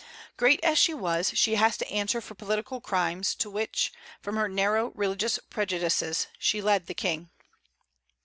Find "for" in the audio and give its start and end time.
2.21-2.33